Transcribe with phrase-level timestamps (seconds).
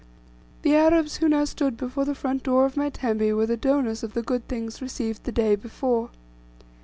[0.63, 4.01] The Arabs who now stood before the front door of my tembe were the donors
[4.01, 6.09] of the good things received the day before.